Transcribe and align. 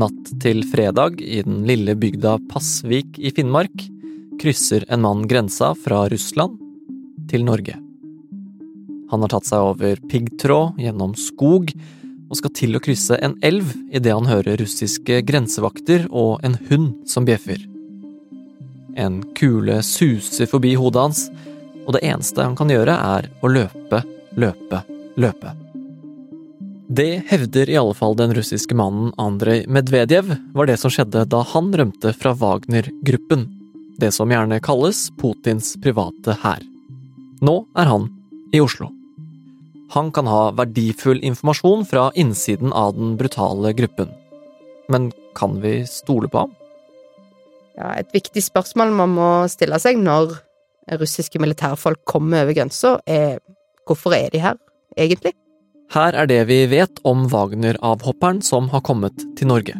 Natt 0.00 0.30
til 0.40 0.62
fredag 0.64 1.18
i 1.20 1.42
den 1.44 1.64
lille 1.68 1.92
bygda 1.98 2.38
Passvik 2.48 3.18
i 3.18 3.32
Finnmark 3.36 3.82
krysser 4.40 4.86
en 4.88 5.02
mann 5.04 5.26
grensa 5.28 5.74
fra 5.76 6.06
Russland 6.08 6.56
til 7.28 7.44
Norge. 7.44 7.74
Han 9.10 9.24
har 9.24 9.32
tatt 9.34 9.48
seg 9.50 9.66
over 9.72 10.00
piggtråd, 10.08 10.78
gjennom 10.80 11.12
skog, 11.18 11.74
og 12.30 12.38
skal 12.38 12.54
til 12.56 12.78
å 12.78 12.82
krysse 12.84 13.18
en 13.20 13.34
elv 13.44 13.74
idet 13.90 14.14
han 14.14 14.30
hører 14.30 14.60
russiske 14.62 15.20
grensevakter 15.26 16.06
og 16.08 16.38
en 16.46 16.56
hund 16.70 16.92
som 17.10 17.26
bjeffer. 17.28 17.60
En 18.96 19.20
kule 19.36 19.82
suser 19.84 20.48
forbi 20.48 20.76
hodet 20.80 21.08
hans, 21.08 21.26
og 21.84 21.98
det 21.98 22.06
eneste 22.06 22.46
han 22.46 22.56
kan 22.56 22.72
gjøre, 22.72 22.94
er 22.94 23.28
å 23.42 23.52
løpe, 23.52 24.06
løpe, 24.38 24.86
løpe. 25.20 25.59
Det 27.00 27.22
hevder 27.30 27.70
i 27.70 27.76
alle 27.80 27.94
fall 27.96 28.12
den 28.12 28.34
russiske 28.36 28.76
mannen 28.76 29.14
Andrej 29.16 29.62
Medvedev 29.72 30.34
var 30.52 30.68
det 30.68 30.74
som 30.82 30.92
skjedde 30.92 31.22
da 31.32 31.38
han 31.48 31.70
rømte 31.72 32.12
fra 32.12 32.34
Wagner-gruppen, 32.36 33.46
det 33.96 34.10
som 34.12 34.28
gjerne 34.28 34.58
kalles 34.60 35.06
Putins 35.16 35.70
private 35.80 36.36
hær. 36.42 36.60
Nå 37.40 37.54
er 37.80 37.88
han 37.88 38.04
i 38.52 38.60
Oslo. 38.60 38.90
Han 39.96 40.12
kan 40.12 40.28
ha 40.28 40.50
verdifull 40.60 41.24
informasjon 41.24 41.88
fra 41.88 42.10
innsiden 42.20 42.68
av 42.76 42.92
den 42.98 43.16
brutale 43.16 43.72
gruppen. 43.80 44.12
Men 44.92 45.08
kan 45.32 45.56
vi 45.64 45.78
stole 45.88 46.28
på 46.28 46.44
ham? 46.44 46.56
Ja, 47.80 47.94
et 47.96 48.12
viktig 48.12 48.44
spørsmål 48.44 48.92
man 49.00 49.16
må 49.16 49.34
stille 49.48 49.80
seg 49.80 49.96
når 50.04 50.36
russiske 51.00 51.40
militærfolk 51.40 52.04
kommer 52.04 52.44
over 52.44 52.60
grensa, 52.60 52.98
er 53.08 53.38
hvorfor 53.88 54.12
er 54.20 54.28
de 54.36 54.44
her, 54.50 54.60
egentlig? 55.00 55.32
Her 55.90 56.14
er 56.14 56.28
det 56.30 56.44
vi 56.46 56.64
vet 56.70 57.00
om 57.02 57.24
Wagner-avhopperen 57.32 58.38
som 58.46 58.68
har 58.70 58.84
kommet 58.86 59.24
til 59.38 59.50
Norge. 59.50 59.74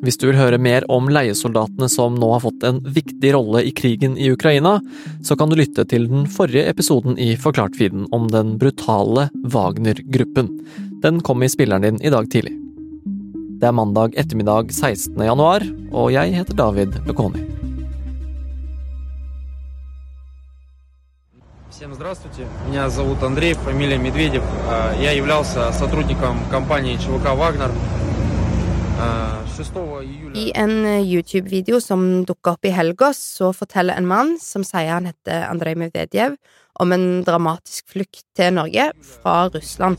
Hvis 0.00 0.16
du 0.16 0.28
vil 0.28 0.38
høre 0.38 0.60
mer 0.62 0.86
om 0.88 1.10
leiesoldatene 1.10 1.88
som 1.90 2.14
nå 2.16 2.28
har 2.30 2.44
fått 2.44 2.62
en 2.64 2.78
viktig 2.86 3.34
rolle 3.34 3.64
i 3.66 3.72
krigen 3.74 4.14
i 4.14 4.30
Ukraina, 4.30 4.78
så 5.26 5.34
kan 5.36 5.50
du 5.50 5.58
lytte 5.58 5.84
til 5.90 6.06
den 6.08 6.30
forrige 6.30 6.70
episoden 6.70 7.18
i 7.18 7.34
Forklart-feeden 7.34 8.06
om 8.14 8.30
den 8.30 8.54
brutale 8.62 9.26
Wagner-gruppen. 9.42 10.54
Den 11.02 11.20
kom 11.26 11.42
i 11.42 11.50
spilleren 11.50 11.84
din 11.84 12.00
i 12.00 12.14
dag 12.14 12.30
tidlig. 12.30 12.54
Det 13.60 13.68
er 13.68 13.76
mandag 13.76 14.14
ettermiddag 14.16 14.70
16. 14.70 15.18
januar, 15.18 15.66
og 15.90 16.14
jeg 16.14 16.38
heter 16.38 16.62
David 16.62 16.94
Bekoni. 17.10 17.49
Всем 21.80 21.94
здравствуйте. 21.94 22.46
Меня 22.68 22.90
зовут 22.90 23.22
Андрей, 23.22 23.54
фамилия 23.54 23.96
Медведев. 23.96 24.42
А, 24.68 24.94
Я 25.00 25.12
являлся 25.12 25.72
сотрудником 25.72 26.36
компании 26.50 26.98
ЧВК 26.98 27.32
«Вагнер». 27.34 27.70
А, 29.00 29.42
6 29.56 29.70
июля... 30.02 30.34
I 30.34 30.52
en 30.54 30.84
eh, 30.84 31.00
YouTube-video 31.00 31.80
som 31.80 32.26
dukka 32.26 32.52
opp 32.52 32.66
i 32.68 32.68
helga, 32.68 33.14
så 33.16 33.54
forteller 33.56 33.96
en 33.96 34.04
mann 34.04 34.36
som 34.36 34.60
sier 34.60 34.92
han 34.92 35.08
heter 35.08 35.48
Andrej 35.48 35.78
Medvedev, 35.80 36.36
om 36.74 36.92
en 36.92 37.24
dramatisk 37.24 37.88
flukt 37.88 38.26
til 38.36 38.52
Norge 38.52 38.92
fra 39.00 39.48
Russland. 39.48 39.96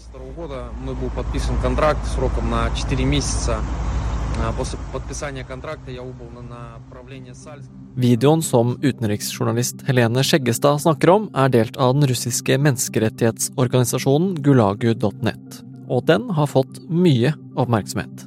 Videoen 8.01 8.41
som 8.41 8.71
utenriksjournalist 8.81 9.83
Helene 9.85 10.23
Skjeggestad 10.25 10.81
snakker 10.81 11.11
om, 11.13 11.27
er 11.37 11.51
delt 11.53 11.77
av 11.77 11.93
den 11.93 12.07
russiske 12.09 12.57
menneskerettighetsorganisasjonen 12.65 14.33
gulagu.net. 14.41 15.61
Og 15.93 16.07
den 16.09 16.25
har 16.33 16.49
fått 16.49 16.81
mye 16.89 17.35
oppmerksomhet. 17.53 18.25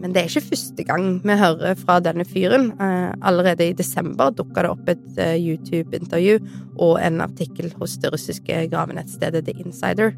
Men 0.00 0.12
det 0.12 0.22
er 0.22 0.28
ikke 0.28 0.52
første 0.52 0.84
gang 0.88 1.08
vi 1.24 1.40
hører 1.40 1.76
fra 1.80 1.98
denne 2.04 2.28
fyren. 2.28 2.70
Eh, 2.76 3.10
allerede 3.24 3.70
i 3.70 3.76
desember 3.76 4.32
dukka 4.36 4.64
det 4.64 4.74
opp 4.74 4.92
et 4.92 5.20
eh, 5.20 5.36
YouTube-intervju 5.40 6.38
og 6.80 6.98
en 7.00 7.20
artikkel 7.24 7.72
hos 7.80 7.96
det 8.00 8.12
russiske 8.12 8.66
gravenettstedet 8.72 9.46
The 9.48 9.56
Insider. 9.64 10.12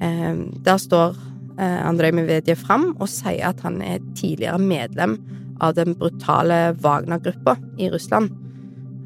Eh, 0.00 0.44
der 0.64 0.80
står 0.80 1.20
Andrej 1.58 2.12
Medvedev 2.14 2.60
fram 2.60 2.92
og 2.98 3.08
sier 3.10 3.50
at 3.50 3.62
han 3.64 3.80
er 3.82 4.02
tidligere 4.18 4.60
medlem 4.62 5.16
av 5.64 5.74
den 5.74 5.96
brutale 5.98 6.76
Wagner-gruppa 6.82 7.56
i 7.82 7.90
Russland. 7.90 8.30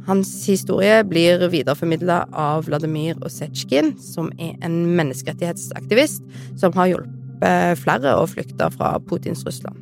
Hans 0.07 0.31
historie 0.49 1.05
blir 1.07 1.47
videreformidla 1.49 2.25
av 2.35 2.67
Vladimir 2.67 3.17
Osetsjkin, 3.23 3.95
som 4.03 4.33
er 4.37 4.57
en 4.67 4.83
menneskerettighetsaktivist 4.99 6.25
som 6.61 6.75
har 6.77 6.91
hjulpet 6.91 7.79
flere 7.81 8.17
å 8.19 8.27
flykte 8.31 8.69
fra 8.75 8.97
Putins 9.07 9.45
Russland. 9.47 9.79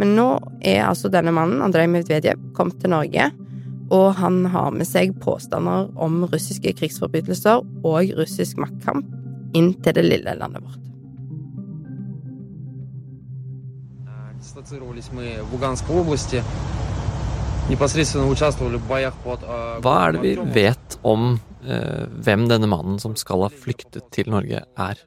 Men 0.00 0.16
nå 0.16 0.28
er 0.66 0.82
altså 0.88 1.10
denne 1.12 1.32
mannen, 1.34 1.62
Andrej 1.62 1.86
Medvedev, 1.92 2.40
kommet 2.56 2.80
til 2.82 2.94
Norge, 2.96 3.28
og 3.92 4.14
han 4.18 4.42
har 4.50 4.72
med 4.74 4.88
seg 4.88 5.12
påstander 5.22 5.92
om 6.00 6.24
russiske 6.32 6.72
krigsforbrytelser 6.80 7.62
og 7.84 8.16
russisk 8.18 8.58
maktkamp 8.58 9.06
inn 9.54 9.74
til 9.84 10.00
det 10.00 10.08
lille 10.08 10.34
landet 10.40 10.64
vårt. 10.64 10.93
Hva 19.80 19.94
er 20.04 20.16
det 20.16 20.22
vi 20.24 20.34
vet 20.52 20.96
om 21.00 21.30
eh, 21.64 22.04
hvem 22.26 22.44
denne 22.50 22.68
mannen 22.68 23.00
som 23.00 23.14
skal 23.16 23.46
ha 23.46 23.48
flyktet 23.48 24.10
til 24.12 24.28
Norge, 24.34 24.60
er? 24.60 25.00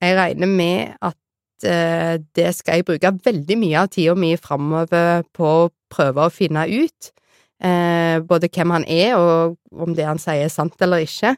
Jeg 0.00 0.16
regner 0.16 0.48
med 0.48 0.96
at 1.04 1.68
eh, 1.68 2.16
det 2.38 2.48
skal 2.56 2.80
jeg 2.80 2.88
bruke 2.88 3.12
veldig 3.26 3.58
mye 3.60 3.82
av 3.82 3.92
tida 3.92 4.16
mi 4.16 4.32
framover 4.40 5.26
på 5.36 5.52
å 5.66 5.70
prøve 5.92 6.24
å 6.24 6.32
finne 6.32 6.64
ut. 6.70 7.12
Eh, 7.60 8.16
både 8.24 8.48
hvem 8.54 8.72
han 8.78 8.88
er, 8.88 9.18
og 9.18 9.58
om 9.76 9.92
det 9.98 10.06
han 10.08 10.20
sier 10.22 10.46
er 10.46 10.54
sant 10.54 10.78
eller 10.84 11.04
ikke. 11.04 11.34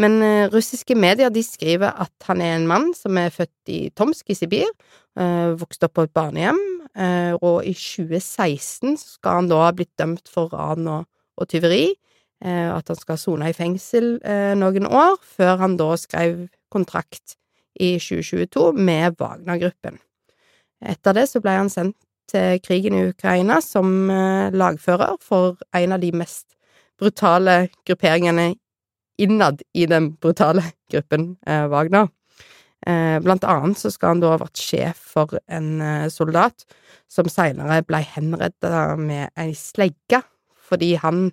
Men 0.00 0.22
eh, 0.24 0.48
russiske 0.52 0.96
medier 0.96 1.32
de 1.32 1.42
skriver 1.44 1.92
at 2.00 2.28
han 2.28 2.40
er 2.40 2.56
en 2.56 2.68
mann 2.68 2.90
som 2.96 3.18
er 3.20 3.32
født 3.34 3.72
i 3.72 3.80
Tomsk 3.96 4.32
i 4.32 4.36
Sibir, 4.38 4.68
eh, 5.18 5.52
vokste 5.60 5.88
opp 5.88 5.98
på 5.98 6.06
et 6.06 6.14
barnehjem, 6.16 6.60
eh, 6.96 7.32
og 7.36 7.66
i 7.68 7.74
2016 7.76 8.96
skal 9.00 9.42
han 9.42 9.50
da 9.50 9.64
ha 9.66 9.72
blitt 9.76 9.92
dømt 10.00 10.30
for 10.30 10.52
ran 10.54 10.88
og, 10.88 11.08
og 11.36 11.50
tyveri. 11.52 11.90
Eh, 12.40 12.68
at 12.72 12.88
han 12.88 12.96
skal 12.96 13.18
sone 13.20 13.50
i 13.50 13.56
fengsel 13.56 14.14
noen 14.56 14.86
år, 14.88 15.18
før 15.20 15.58
han 15.60 15.76
da 15.76 15.90
skrev 16.00 16.46
kontrakt 16.72 17.36
i 17.76 17.98
2022 18.00 18.70
med 18.80 19.18
Wagner-gruppen. 19.20 19.98
Etter 20.80 21.18
det 21.18 21.26
så 21.28 21.42
ble 21.44 21.58
han 21.58 21.68
sendt 21.68 21.98
til 22.30 22.62
krigen 22.64 22.96
i 22.96 23.10
Ukraina 23.10 23.58
som 23.60 24.08
lagfører 24.08 25.18
for 25.20 25.60
en 25.76 25.92
av 25.92 26.00
de 26.00 26.12
mest 26.16 26.54
brutale 27.00 27.66
grupperingene 27.84 28.54
innad 29.20 29.62
i 29.76 29.86
den 29.90 30.12
brutale 30.20 30.64
gruppen 30.92 31.34
eh, 31.46 31.66
Wagner. 31.70 32.08
Eh, 32.86 33.18
blant 33.20 33.44
annet 33.44 33.78
så 33.78 33.92
skal 33.92 34.14
han 34.14 34.22
da 34.22 34.32
ha 34.34 34.40
vært 34.40 34.60
sjef 34.60 35.02
for 35.14 35.36
en 35.52 35.80
eh, 35.84 36.06
soldat 36.12 36.64
som 37.10 37.28
senere 37.28 37.82
ble 37.86 38.00
henrettet 38.14 39.00
med 39.00 39.28
ei 39.38 39.52
slegge 39.58 40.22
fordi 40.70 40.94
han, 41.02 41.32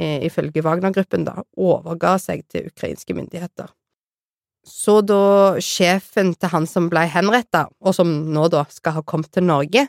ifølge 0.00 0.62
Wagner-gruppen, 0.64 1.26
da 1.26 1.42
overga 1.60 2.14
seg 2.16 2.46
til 2.48 2.70
ukrainske 2.70 3.12
myndigheter. 3.12 3.66
Så 4.64 5.02
da 5.04 5.58
sjefen 5.60 6.30
til 6.32 6.52
han 6.54 6.64
som 6.70 6.86
ble 6.88 7.02
henrettet, 7.12 7.68
og 7.84 7.92
som 7.98 8.08
nå 8.32 8.46
da 8.48 8.62
skal 8.72 8.96
ha 8.96 9.02
kommet 9.04 9.28
til 9.36 9.44
Norge, 9.44 9.84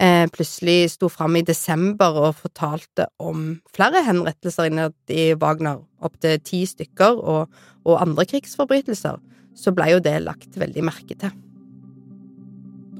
eh, 0.00 0.26
plutselig 0.32 0.92
sto 0.94 1.10
fram 1.12 1.36
i 1.38 1.44
desember 1.46 2.16
og 2.22 2.38
fortalte 2.38 3.08
om 3.20 3.58
flere 3.74 4.02
henrettelser 4.06 4.70
innad 4.70 4.96
i 5.12 5.32
Wagner, 5.40 5.82
opptil 6.04 6.38
ti 6.44 6.64
stykker, 6.68 7.18
og, 7.18 7.60
og 7.84 8.00
andre 8.00 8.26
krigsforbrytelser, 8.30 9.18
så 9.58 9.74
ble 9.74 9.92
jo 9.94 10.02
det 10.02 10.16
lagt 10.24 10.58
veldig 10.58 10.86
merke 10.86 11.18
til. 11.18 11.34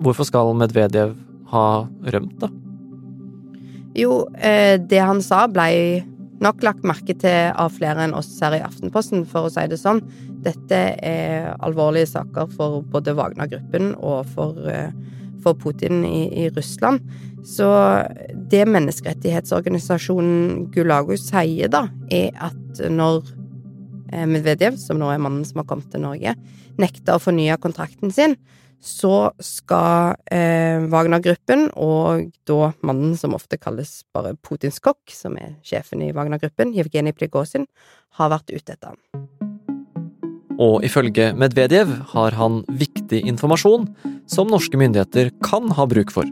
Hvorfor 0.02 0.26
skal 0.28 0.54
Medvedev 0.58 1.16
ha 1.50 1.66
rømt, 2.14 2.38
da? 2.42 2.50
Jo, 3.98 4.28
eh, 4.36 4.76
det 4.78 5.00
han 5.02 5.22
sa 5.24 5.46
blei 5.50 6.04
nok 6.44 6.62
lagt 6.62 6.84
merke 6.86 7.16
til 7.18 7.52
av 7.58 7.72
flere 7.74 8.04
enn 8.06 8.14
oss 8.14 8.30
her 8.42 8.54
i 8.58 8.62
Aftenposten, 8.62 9.24
for 9.26 9.48
å 9.48 9.52
si 9.52 9.64
det 9.70 9.80
sånn. 9.80 10.02
Dette 10.44 10.80
er 11.02 11.54
alvorlige 11.66 12.12
saker 12.12 12.50
for 12.54 12.82
både 12.92 13.16
Wagner-gruppen 13.18 13.96
og 13.98 14.26
for, 14.34 14.54
eh, 14.70 14.92
for 15.48 15.58
Putin 15.58 16.04
i, 16.06 16.28
i 16.44 16.48
Russland. 16.52 17.02
Så 17.46 17.66
det 18.50 18.66
menneskerettighetsorganisasjonen 18.68 20.68
Gulago 20.74 21.16
sier, 21.16 21.70
da, 21.72 21.86
er 22.12 22.36
at 22.44 22.82
når 22.92 23.22
eh, 24.12 24.26
Medvedev, 24.28 24.76
som 24.80 25.00
nå 25.00 25.10
er 25.12 25.22
mannen 25.22 25.46
som 25.48 25.62
har 25.62 25.68
kommet 25.70 25.90
til 25.92 26.04
Norge, 26.04 26.34
nekter 26.78 27.16
å 27.16 27.22
fornye 27.22 27.56
kontrakten 27.62 28.12
sin, 28.14 28.36
så 28.78 29.32
skal 29.42 30.14
eh, 30.30 30.84
Wagner-gruppen 30.90 31.66
og 31.74 32.28
da 32.46 32.70
mannen 32.86 33.16
som 33.18 33.34
ofte 33.34 33.58
kalles 33.58 34.04
bare 34.14 34.36
Putins 34.44 34.78
kokk, 34.82 35.02
som 35.10 35.34
er 35.40 35.56
sjefen 35.66 36.04
i 36.04 36.12
Wagner-gruppen, 36.14 36.76
Jevgenij 36.76 37.16
Plegosin, 37.18 37.66
har 38.20 38.34
vært 38.34 38.54
ute 38.54 38.76
etter 38.76 38.94
han. 38.94 39.37
Og 40.58 40.82
ifølge 40.86 41.30
Medvedev 41.38 41.90
har 42.12 42.34
han 42.34 42.62
viktig 42.80 43.20
informasjon 43.30 43.86
som 44.30 44.50
norske 44.50 44.78
myndigheter 44.80 45.30
kan 45.46 45.70
ha 45.78 45.86
bruk 45.86 46.10
for. 46.10 46.26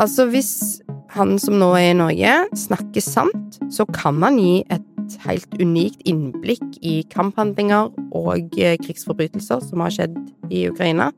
Altså, 0.00 0.24
hvis 0.32 0.80
han 1.12 1.36
som 1.42 1.58
nå 1.60 1.68
er 1.76 1.90
i 1.90 1.98
Norge, 1.98 2.36
snakker 2.56 3.04
sant, 3.04 3.58
så 3.68 3.84
kan 3.92 4.22
han 4.24 4.38
gi 4.40 4.62
et 4.72 5.16
helt 5.26 5.58
unikt 5.60 6.00
innblikk 6.08 6.78
i 6.86 7.00
kamphandlinger 7.12 7.90
og 8.16 8.56
eh, 8.56 8.78
krigsforbrytelser 8.80 9.64
som 9.66 9.82
har 9.84 9.92
skjedd 9.92 10.16
i 10.48 10.64
Ukraina. 10.70 11.10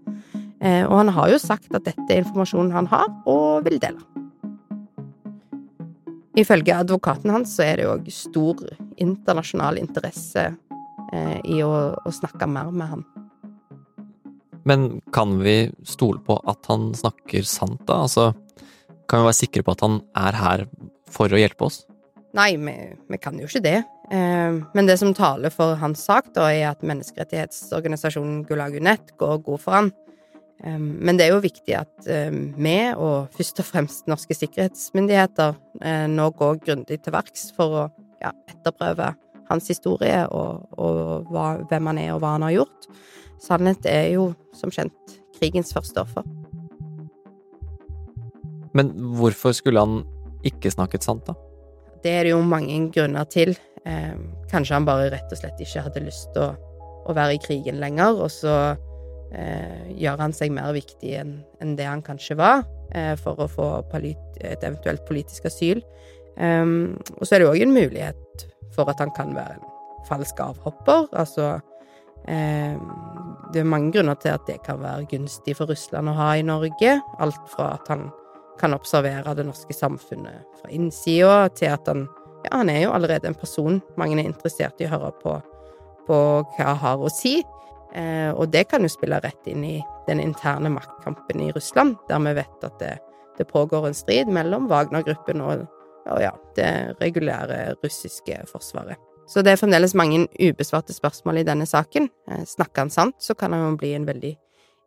Eh, 0.63 0.83
og 0.89 0.97
han 0.97 1.13
har 1.15 1.31
jo 1.31 1.39
sagt 1.43 1.71
at 1.77 1.87
dette 1.87 2.09
er 2.09 2.25
informasjonen 2.25 2.75
han 2.75 2.91
har, 2.91 3.07
og 3.29 3.69
vil 3.69 3.79
dele. 3.83 4.03
Ifølge 6.39 6.75
advokaten 6.75 7.31
hans 7.31 7.53
så 7.55 7.67
er 7.69 7.79
det 7.79 7.89
òg 7.93 8.07
stor 8.11 8.65
internasjonal 8.97 9.79
interesse 9.79 10.49
i 11.13 11.59
å, 11.61 11.73
å 11.93 12.11
snakke 12.15 12.47
mer 12.49 12.71
med 12.73 12.89
han. 12.89 13.03
Men 14.65 15.01
kan 15.13 15.39
vi 15.43 15.73
stole 15.85 16.23
på 16.25 16.39
at 16.49 16.69
han 16.71 16.93
snakker 16.97 17.47
sant, 17.47 17.83
da? 17.89 18.03
Altså, 18.07 18.31
kan 19.11 19.23
vi 19.23 19.29
være 19.29 19.41
sikre 19.41 19.65
på 19.67 19.75
at 19.75 19.83
han 19.85 19.99
er 20.19 20.39
her 20.39 20.67
for 21.13 21.33
å 21.33 21.41
hjelpe 21.41 21.67
oss? 21.67 21.83
Nei, 22.37 22.55
vi, 22.57 22.75
vi 23.13 23.19
kan 23.21 23.37
jo 23.37 23.49
ikke 23.49 23.65
det. 23.65 23.81
Eh, 24.13 24.61
men 24.73 24.89
det 24.89 24.97
som 25.01 25.13
taler 25.17 25.53
for 25.53 25.77
hans 25.81 26.05
sak, 26.07 26.31
da, 26.37 26.47
er 26.53 26.71
at 26.71 26.87
menneskerettighetsorganisasjonen 26.87 28.45
Gulag 28.49 28.79
Unett 28.79 29.13
går 29.21 29.43
god 29.45 29.65
for 29.65 29.77
han. 29.77 29.91
Eh, 30.65 30.79
men 30.79 31.19
det 31.19 31.27
er 31.27 31.35
jo 31.35 31.43
viktig 31.45 31.77
at 31.77 32.09
eh, 32.09 32.31
vi, 32.33 32.77
og 32.95 33.35
først 33.37 33.61
og 33.61 33.69
fremst 33.69 34.09
norske 34.11 34.37
sikkerhetsmyndigheter, 34.39 35.59
eh, 35.83 36.07
nå 36.09 36.31
går 36.39 36.63
grundig 36.65 37.03
til 37.03 37.17
verks 37.19 37.51
for 37.59 37.83
å 37.83 37.85
ja, 38.23 38.33
etterprøve 38.49 39.13
hans 39.53 39.71
historie 39.71 40.25
og, 40.29 40.67
og 40.81 41.31
hva, 41.33 41.55
hvem 41.71 41.91
han 41.93 42.01
er 42.03 42.15
og 42.15 42.23
hva 42.23 42.37
han 42.37 42.47
har 42.49 42.57
gjort. 42.57 42.89
Sannhet 43.43 43.87
er 43.91 44.13
jo, 44.15 44.31
som 44.57 44.73
kjent, 44.75 45.19
krigens 45.39 45.73
første 45.75 46.03
offer. 46.05 46.27
Men 48.73 48.93
hvorfor 49.19 49.55
skulle 49.57 49.83
han 49.83 50.03
ikke 50.47 50.73
snakket 50.73 51.05
sant, 51.05 51.27
da? 51.29 51.37
Det 52.03 52.11
er 52.11 52.27
det 52.27 52.33
jo 52.33 52.41
mange 52.47 52.79
grunner 52.95 53.27
til. 53.31 53.55
Eh, 53.87 54.15
kanskje 54.51 54.79
han 54.79 54.87
bare 54.87 55.11
rett 55.13 55.35
og 55.35 55.39
slett 55.39 55.61
ikke 55.63 55.85
hadde 55.87 56.05
lyst 56.07 56.31
til 56.35 56.47
å, 56.47 56.55
å 57.07 57.15
være 57.17 57.37
i 57.37 57.43
krigen 57.43 57.81
lenger, 57.83 58.19
og 58.25 58.31
så 58.33 58.55
eh, 59.35 59.91
gjør 59.99 60.23
han 60.23 60.35
seg 60.37 60.55
mer 60.55 60.73
viktig 60.75 61.17
enn 61.21 61.37
en 61.63 61.77
det 61.79 61.89
han 61.89 62.03
kanskje 62.05 62.39
var, 62.39 62.65
eh, 62.95 63.15
for 63.21 63.43
å 63.43 63.51
få 63.51 63.69
et 64.01 64.65
eventuelt 64.65 65.05
politisk 65.09 65.47
asyl. 65.51 65.83
Um, 66.37 66.97
og 67.19 67.27
så 67.27 67.35
er 67.35 67.43
det 67.43 67.47
jo 67.47 67.53
òg 67.53 67.67
en 67.67 67.75
mulighet 67.77 68.47
for 68.73 68.89
at 68.89 69.03
han 69.03 69.13
kan 69.17 69.35
være 69.37 69.59
en 69.59 69.69
falsk 70.09 70.41
avhopper. 70.41 71.11
Altså 71.13 71.61
Det 72.23 73.59
er 73.59 73.67
mange 73.67 73.91
grunner 73.93 74.15
til 74.15 74.31
at 74.31 74.45
det 74.47 74.61
kan 74.63 74.79
være 74.79 75.09
gunstig 75.11 75.57
for 75.59 75.67
Russland 75.67 76.09
å 76.09 76.15
ha 76.15 76.29
i 76.39 76.45
Norge. 76.47 76.93
Alt 77.19 77.49
fra 77.51 77.73
at 77.75 77.89
han 77.91 78.05
kan 78.61 78.77
observere 78.77 79.35
det 79.35 79.47
norske 79.49 79.75
samfunnet 79.75 80.61
fra 80.61 80.71
innsida, 80.71 81.49
til 81.49 81.73
at 81.75 81.89
han 81.91 82.09
Ja, 82.43 82.57
han 82.57 82.71
er 82.71 82.81
jo 82.83 82.91
allerede 82.91 83.29
en 83.29 83.39
person 83.39 83.77
mange 83.97 84.17
er 84.19 84.27
interessert 84.27 84.81
i 84.83 84.87
å 84.89 84.91
høre 84.91 85.13
på, 85.23 85.37
på 86.09 86.17
hva 86.57 86.65
han 86.65 86.81
har 86.83 86.99
å 86.99 87.11
si. 87.11 87.37
Uh, 87.95 88.33
og 88.35 88.49
det 88.51 88.65
kan 88.71 88.83
jo 88.83 88.91
spille 88.91 89.21
rett 89.23 89.47
inn 89.47 89.63
i 89.63 89.77
den 90.09 90.19
interne 90.19 90.73
maktkampen 90.73 91.43
i 91.45 91.53
Russland, 91.53 91.95
der 92.09 92.19
vi 92.25 92.33
vet 92.41 92.67
at 92.67 92.79
det, 92.81 92.97
det 93.39 93.47
pågår 93.47 93.87
en 93.87 93.95
strid 93.95 94.33
mellom 94.33 94.67
Wagner-gruppen 94.71 95.45
og, 95.45 95.67
og 96.07 96.23
ja, 96.23 96.33
det 96.57 96.69
regulære 97.01 97.75
russiske 97.83 98.43
forsvaret. 98.51 99.01
Så 99.29 99.43
det 99.43 99.53
er 99.53 99.61
fremdeles 99.61 99.95
mange 99.95 100.27
ubesvarte 100.43 100.95
spørsmål 100.95 101.41
i 101.41 101.47
denne 101.47 101.67
saken. 101.67 102.09
Eh, 102.29 102.45
snakker 102.47 102.83
han 102.83 102.91
sant, 102.91 103.17
så 103.23 103.35
kan 103.39 103.53
han 103.55 103.71
jo 103.71 103.77
bli 103.81 103.95
en 103.97 104.07
veldig 104.07 104.33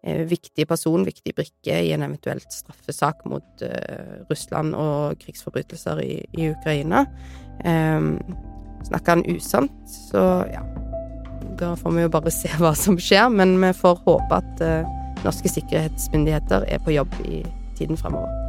eh, 0.04 0.24
viktig 0.30 0.68
person, 0.68 1.06
viktig 1.08 1.34
brikke 1.36 1.80
i 1.82 1.94
en 1.96 2.04
eventuelt 2.06 2.52
straffesak 2.54 3.24
mot 3.26 3.66
eh, 3.66 4.26
Russland 4.30 4.76
og 4.76 5.18
krigsforbrytelser 5.24 6.04
i, 6.04 6.20
i 6.38 6.50
Ukraina. 6.52 7.06
Eh, 7.64 8.12
snakker 8.90 9.16
han 9.16 9.28
usant, 9.32 9.78
så 10.12 10.46
ja 10.52 10.66
Da 11.56 11.72
får 11.80 11.94
vi 11.96 12.02
jo 12.02 12.10
bare 12.12 12.32
se 12.34 12.50
hva 12.60 12.74
som 12.76 12.98
skjer, 13.00 13.30
men 13.32 13.56
vi 13.62 13.72
får 13.74 14.02
håpe 14.04 14.42
at 14.44 14.64
norske 15.24 15.48
sikkerhetsmyndigheter 15.54 16.68
er 16.68 16.84
på 16.84 16.92
jobb 16.92 17.16
i 17.24 17.46
tiden 17.80 17.98
fremover. 17.98 18.45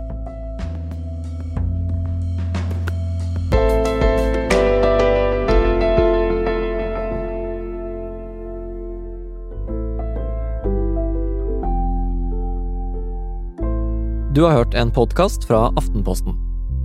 Du 14.36 14.42
har 14.42 14.52
hørt 14.52 14.74
en 14.74 14.90
podkast 14.90 15.44
fra 15.48 15.72
Aftenposten. 15.76 16.34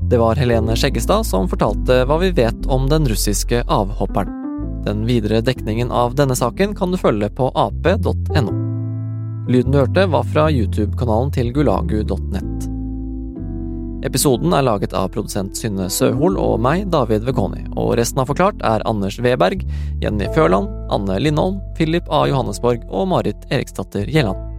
Det 0.09 0.15
var 0.17 0.35
Helene 0.39 0.71
Skjeggestad 0.79 1.25
som 1.27 1.49
fortalte 1.51 1.97
hva 2.07 2.15
vi 2.21 2.29
vet 2.31 2.67
om 2.71 2.85
den 2.87 3.03
russiske 3.11 3.65
avhopperen. 3.67 4.37
Den 4.85 5.01
videre 5.03 5.41
dekningen 5.43 5.89
av 5.91 6.15
denne 6.15 6.31
saken 6.39 6.71
kan 6.79 6.95
du 6.95 6.97
følge 7.01 7.27
på 7.35 7.49
ap.no. 7.51 8.53
Lyden 9.51 9.75
du 9.75 9.81
hørte, 9.81 10.05
var 10.13 10.29
fra 10.31 10.45
YouTube-kanalen 10.47 11.33
til 11.35 11.51
gulagu.nett. 11.51 12.69
Episoden 14.07 14.55
er 14.55 14.63
laget 14.69 14.95
av 14.95 15.09
produsent 15.11 15.59
Synne 15.59 15.89
Søhol 15.91 16.39
og 16.39 16.55
meg, 16.63 16.85
David 16.95 17.27
Vekoni, 17.27 17.65
og 17.75 17.97
resten 17.99 18.23
av 18.23 18.31
Forklart 18.31 18.63
er 18.63 18.87
Anders 18.87 19.19
Weberg, 19.19 19.67
Jenny 19.99 20.31
Førland, 20.31 20.71
Anne 20.87 21.19
Lindholm, 21.19 21.59
Philip 21.75 22.07
A. 22.07 22.23
Johannesborg 22.31 22.87
og 22.87 23.11
Marit 23.11 23.43
Eriksdatter 23.51 24.07
Gjelland. 24.07 24.50